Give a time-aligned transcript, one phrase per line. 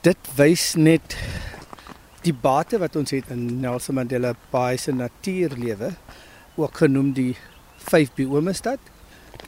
[0.00, 1.12] Dit wys net
[2.24, 5.90] die bate wat ons het in Nelson Mandela Bay se natuurlewe,
[6.56, 7.34] ook genoem die
[7.90, 8.80] 5 biome stad.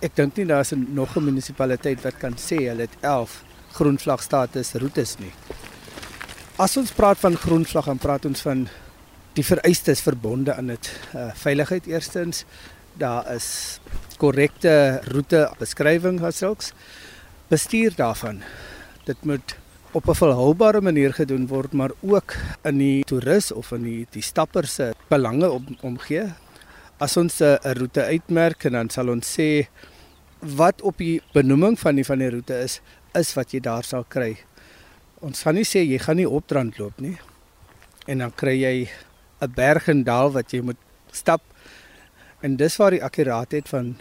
[0.04, 3.42] Ek dink nie daar is nog 'n munisipaliteit wat kan sê hulle het 11
[3.72, 5.32] groenvlagstatus roetes nie.
[6.58, 8.68] As ons praat van groenvlag, dan praat ons van
[9.32, 11.00] die vereistes verbonde aan dit.
[11.14, 12.44] Uh, veiligheid eerstens,
[12.92, 13.80] daar is
[14.18, 16.72] korrekte roete beskrywing asoks
[17.48, 18.42] bestuur daarvan.
[19.04, 19.61] Dit moet
[19.92, 24.22] op 'n volhoubare manier gedoen word, maar ook in die toerist of in die die
[24.22, 26.32] stapper se belange om, omgee.
[26.98, 29.68] As ons 'n roete uitmerk en dan sal ons sê
[30.40, 32.80] wat op die benoeming van die van die roete is,
[33.14, 34.36] is wat jy daar sal kry.
[35.20, 37.18] Ons gaan nie sê jy gaan nie opdrand loop nie.
[38.06, 38.88] En dan kry jy
[39.40, 40.80] 'n berg en dal wat jy moet
[41.10, 41.42] stap.
[42.40, 43.96] En dis waar die akkuraatheid van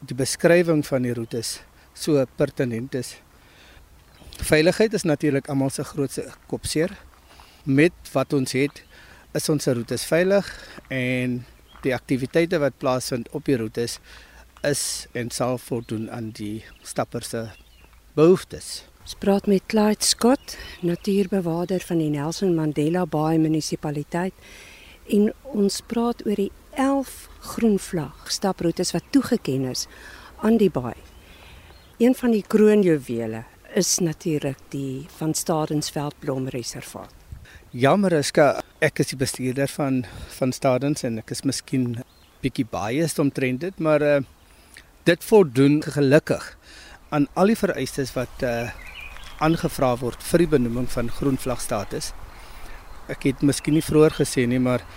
[0.00, 1.60] die beskrywing van die roetes
[1.94, 3.16] so pertinent is.
[4.36, 6.92] Veiligheid is natuurlik almal se grootste kopseer.
[7.64, 8.82] Met wat ons het,
[9.34, 10.46] is ons roetes veilig
[10.92, 11.40] en
[11.82, 13.98] die aktiwiteite wat plaasvind op die roetes
[14.66, 17.46] is en sal voldoen aan die stappers se
[18.14, 18.84] behoeftes.
[19.06, 24.34] Ons praat met Clyde Scott, natuurbewaarder van die Nelson Mandela Bay munisipaliteit
[25.14, 29.86] en ons praat oor die 11 groenvlag staproetes wat toegeken is
[30.42, 30.96] aan die baai.
[32.02, 33.44] Een van die kroonjuwele
[33.76, 37.12] is natuurlik die van Stadensveld Blomreservaat.
[37.76, 38.30] Jammer is
[38.80, 40.06] ek is die bestuurder van
[40.38, 41.98] van Stadens en ek is miskien
[42.40, 44.22] bietjie biased omtrent dit, maar uh,
[45.04, 46.56] dit voldoen gelukkig
[47.12, 48.72] aan al die vereistes wat uh,
[49.44, 52.14] aangevra word vir die benoeming van groenvlagstatus.
[53.12, 54.88] Ek het miskien nie vroeër gesê nie, maar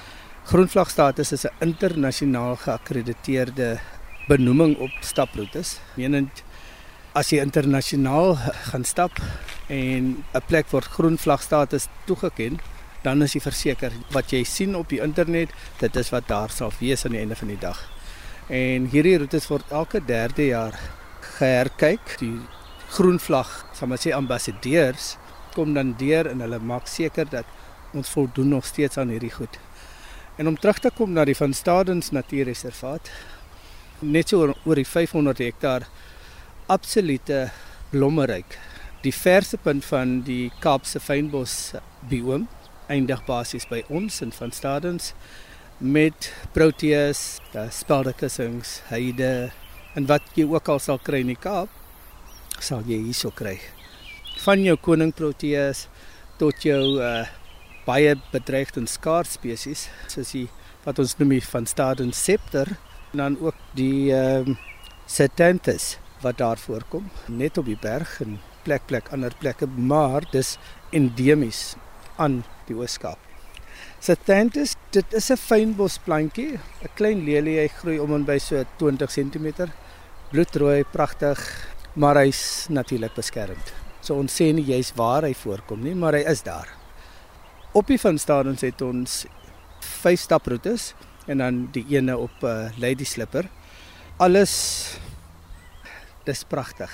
[0.47, 3.79] groenvlagstatus is 'n internasionaal geakkrediteerde
[4.29, 5.79] benoeming op staproetes.
[5.99, 6.47] Menend
[7.17, 8.35] as jy internasionaal
[8.69, 9.11] gaan stap
[9.67, 12.59] en 'n plek word groen vlagstatus toegeken,
[13.03, 15.49] dan is jy verseker wat jy sien op die internet,
[15.79, 17.79] dit is wat daar sal wees aan die einde van die dag.
[18.49, 20.75] En hierdie roetes word elke 3de jaar
[21.37, 22.17] geherkyk.
[22.19, 22.39] Die
[22.89, 25.17] groen vlag, sal maar sê ambassadeurs
[25.53, 27.45] kom dan deur en hulle maak seker dat
[27.93, 29.59] ons voldoen nog steeds aan hierdie goed.
[30.37, 33.09] En om terug te kom na die van Stadens Natuurreservaat,
[33.99, 35.87] net so oor die 500 hektaar
[36.69, 37.49] absolute
[37.91, 38.57] blommeryk.
[39.03, 41.73] Die verste punt van die Kaapse fynbos
[42.09, 42.47] biome
[42.89, 45.13] eindig basies by ons in van Stadens
[45.79, 49.51] met proteas, daar speldekussings, heide
[49.97, 51.71] en wat jy ook al sal kry in die Kaap,
[52.59, 53.55] sal jy hierso kry.
[54.43, 55.85] Van jou koning proteas
[56.41, 57.27] tot jou uh,
[57.87, 60.47] baie bedreigde en skaars spesies soos die
[60.85, 62.75] wat ons noem van Stadens septer
[63.13, 64.65] en dan ook die ehm uh,
[65.09, 70.57] Setanthus wat daar voorkom net op die berg en plek plek ander plekke maar dis
[70.91, 71.75] endemies
[72.17, 73.19] aan die Ooskaap.
[73.99, 79.11] Satanthus, dit is 'n fynbosplantjie, 'n klein lelie, hy groei om en by so 20
[79.11, 79.71] cm.
[80.31, 81.39] Bloedrooi, pragtig,
[81.95, 83.73] maar hy's natuurlik beskermd.
[84.01, 86.67] So ons sê nie jy's waar hy voorkom nie, maar hy is daar.
[87.73, 89.25] Op die van stadions het ons
[89.79, 90.93] vyf staproetes
[91.27, 93.49] en dan die ene op 'n uh, Lady Slipper.
[94.17, 94.97] Alles
[96.29, 96.91] dis pragtig.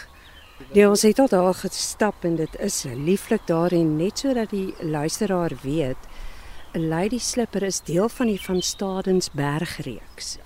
[0.72, 4.72] Ja, ons het al daar gestap en dit is lieflik daar en net sodat die
[4.80, 6.00] luisteraar weet,
[6.74, 10.38] 'n Lady Slipper is deel van die van Stadens bergreeks.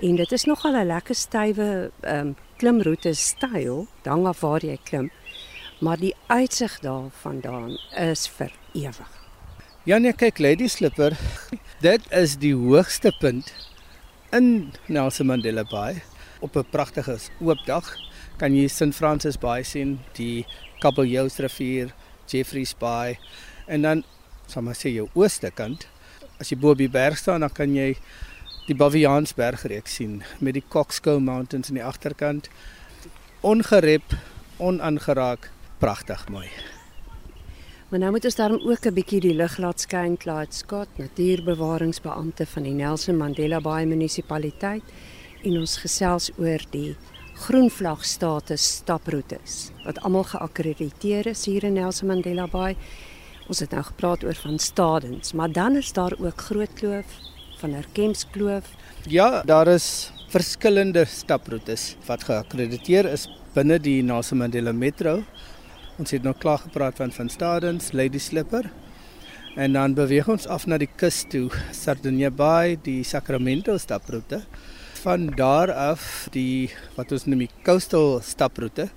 [0.00, 4.78] En dit is nogal 'n lekker stywe ehm um, klimroete styl, dan af waar jy
[4.82, 5.10] klim.
[5.80, 9.10] Maar die uitsig daarvandaan is vir ewig.
[9.84, 11.18] Ja nee, kyk Lady Slipper,
[11.80, 13.52] dit is die hoogste punt
[14.30, 16.02] in Nelson Mandela Bay
[16.40, 17.96] op 'n pragtige oop dag
[18.38, 20.46] kan jy St Francis Bay sien, die
[20.80, 21.94] Kabeljous rivier,
[22.30, 23.18] Jeffreys Bay
[23.66, 24.04] en dan
[24.50, 25.86] sal maar sê jou ooste kant.
[26.40, 27.94] As jy bo op die berg staan, dan kan jy
[28.68, 32.48] die Baviaansberg reeks sien met die Coxco Mountains in die agterkant.
[33.44, 34.16] Ongerep,
[34.58, 36.48] onaangeraak, pragtig mooi.
[37.90, 42.46] Maar nou moet ons daarom ook 'n bietjie die lig laat skyn, Clyde Scott, natuurbewaringsbeampte
[42.46, 44.82] van die Nelson Mandela Bay munisipaliteit
[45.42, 46.96] en ons gesels oor die
[47.34, 52.76] groenvlag status staproetes wat almal geakkrediteer is hier in Nelson Mandela Bay.
[53.50, 57.16] Ons het nou gepraat oor van Stadens, maar dan is daar ook Groot Kloof,
[57.58, 58.70] van Herkems Kloof.
[59.10, 65.22] Ja, daar is verskillende staproetes wat geakkrediteer is binne die Nelson Mandela Metro.
[65.98, 68.70] Ons het nou klaar gepraat van van Stadens, Lady Slipper.
[69.56, 74.40] En dan beweeg ons af na die kus toe, Sardinia Bay, die Sacramento staproete
[75.04, 78.88] van daar af die wat ons noem die coastal staproete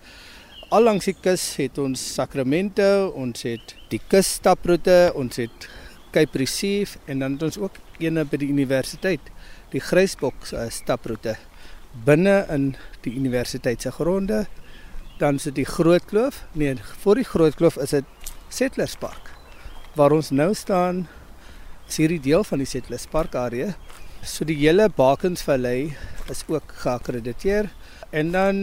[0.69, 5.67] al langs die kus het ons Sacramento, ons het die kusstaproete, ons het
[6.11, 9.31] Cape Receive en dan het ons ook eene by die universiteit,
[9.71, 11.37] die Grysbok uh, staproete
[12.07, 12.73] binne in
[13.05, 14.45] die universiteit se gronde.
[15.17, 16.43] Dan sit die Groot Kloof.
[16.53, 19.31] Nee, voor die Groot Kloof is dit Settlers Park
[19.97, 21.07] waar ons nou staan.
[21.87, 23.71] Is hierdie deel van die Settlers Park area.
[24.23, 25.95] So die hele Bakensvallei
[26.29, 27.69] is ook geakkrediteer
[28.09, 28.57] en dan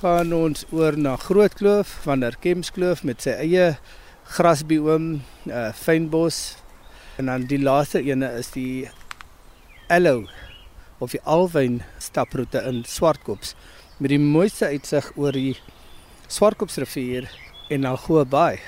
[0.00, 3.66] gaan ons oor na Groot Kloof, van der Kemskloof met sy eie
[4.34, 6.56] grasbioom, uh, fynbos
[7.20, 8.88] en dan die laaste ene is die
[9.92, 10.26] Allow
[10.98, 13.54] of die Alwyn staproete in Swartkops
[13.98, 15.56] met die mooiste uitsig oor die
[16.32, 17.28] Swartkopsrivier
[17.70, 18.60] en Algoa Bay.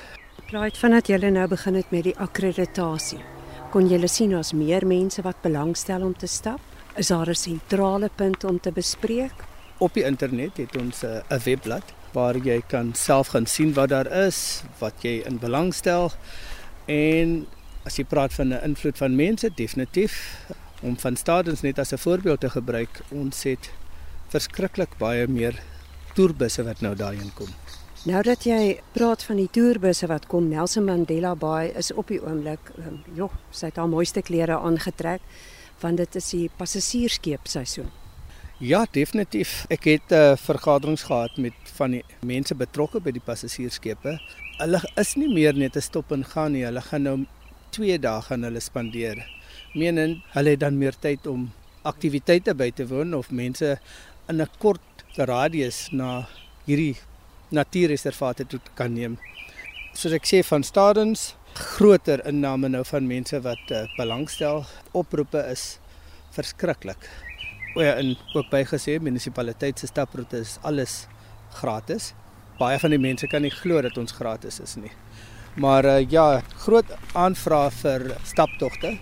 [0.51, 3.34] Plaait vandat julle nou begin het met die akkreditasie.
[3.75, 6.61] Kon julle sien ons meer mense wat belangstel om te stap?
[6.95, 9.35] Is daar 'n sentrale punt om te bespreek?
[9.79, 11.83] Op die internet het ons eh, 'n webblad
[12.13, 16.13] waar jy kan self gaan sien wat daar is, wat jy in belangstel
[16.87, 17.47] en
[17.85, 20.39] as jy praat van 'n invloed van mense, definitief
[20.83, 23.71] om van stadens net as 'n voorbeeld te gebruik, ons het
[24.29, 25.63] verskriklik baie meer
[26.15, 27.51] toerbusse wat nou daarin kom.
[28.05, 32.21] Nou dat jy praat van die toerbusse wat kom, Nelson Mandela Bay is op die
[32.21, 35.23] oomblik, um, joh, sy het haar mooiste klere aangetrek
[35.81, 37.91] want dit is die passasierskeep seisoen.
[38.63, 39.65] Ja, definitief.
[39.69, 44.19] Ek het 'n uh, eh, vergaderings gehad met van die mense betrokke by die passasierskepe.
[44.59, 46.65] Hulle is nie meer net 'n stop en gaan nie.
[46.65, 47.27] Hulle gaan nou
[47.71, 49.27] 2 dae gaan hulle spandeer
[49.75, 51.49] menen hulle het dan meer tyd om
[51.83, 53.79] aktiwiteite by te woon of mense
[54.29, 56.27] in 'n kort radius na
[56.67, 56.97] hierdie
[57.49, 59.19] natuurreservate toe kan neem.
[59.95, 64.65] Soos ek sê van stadens groter inname nou van mense wat uh, belangstel.
[64.93, 65.79] Oproepe is
[66.35, 67.09] verskriklik.
[67.75, 71.05] O ja, en ook bygesê munisipaliteit se staproete is alles
[71.61, 72.13] gratis.
[72.59, 74.93] Baie van die mense kan nie glo dat ons gratis is nie.
[75.59, 78.97] Maar uh, ja, groot aanvraag vir staptogte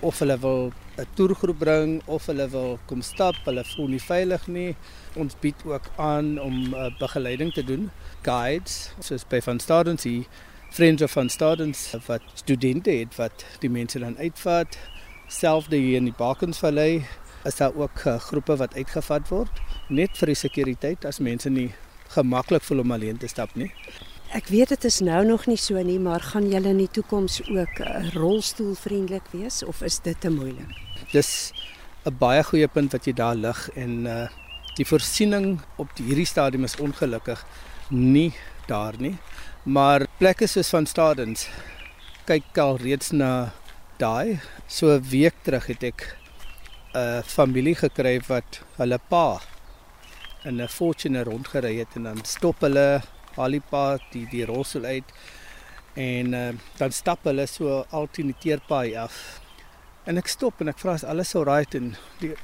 [0.00, 4.46] of hulle wil 'n toergroep bring of hulle wil kom stap, hulle voel nie veilig
[4.46, 4.76] nie.
[5.14, 7.90] Ons bied ook aan om uh, begeleiding te doen,
[8.22, 10.26] guides, soos by van Stadens hier
[10.70, 14.78] Friends of van Stadens wat studente het wat die mense dan uitvat.
[15.28, 17.06] Selfde hier in die Bakensvallei
[17.44, 21.70] is daar ook uh, groepe wat uitgevat word net vir die sekuriteit as mense nie
[22.12, 23.70] gemaklik voel om alleen te stap nie.
[24.36, 27.38] Ek weet dit is nou nog nie so nie, maar gaan julle in die toekoms
[27.48, 30.74] ook uh, rolstoelvriendelik wees of is dit te moeilik?
[31.14, 31.52] Dis
[32.04, 34.28] 'n baie goeie punt wat jy daar lig en uh
[34.78, 37.40] die voorsiening op die hierdie stadium is ongelukkig
[37.90, 38.32] nie
[38.68, 39.16] daar nie.
[39.64, 41.48] Maar plekke soos van Stadens
[42.28, 43.50] kyk al reeds na
[43.98, 44.40] daai.
[44.68, 46.16] So 'n week terug het ek
[46.94, 49.40] 'n familie gekry wat hulle pa
[50.44, 53.02] in 'n Fortuner rondgery het en dan stop hulle
[53.38, 55.12] Halipad die die rolstoel uit
[55.98, 59.40] en uh, dan stap hulle so altyd die teerpaai af.
[60.06, 62.34] En ek stop en ek vra as alles sou right en die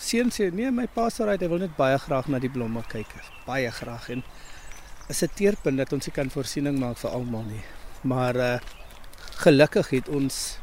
[0.00, 2.82] seun sê nee my pa sou right hy wil net baie graag na die blomme
[2.90, 3.12] kyk.
[3.46, 4.24] Baie graag en
[5.08, 7.62] is 'n teerpunt dat ons kan voorsiening maak vir almal nie.
[8.02, 8.58] Maar uh,
[9.44, 10.58] gelukkig het ons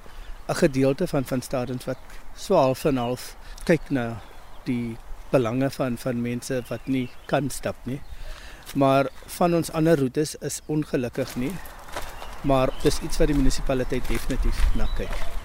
[0.49, 1.97] 'n gedeelte van van stadens wat
[2.35, 3.35] so half en half
[3.65, 4.21] kyk na
[4.65, 4.97] die
[5.31, 8.01] belange van van mense wat nie kan stap nie.
[8.75, 11.51] Maar van ons ander roetes is ongelukkig nie.
[12.41, 15.40] Maar dis iets wat die munisipaliteit definitief na kyk.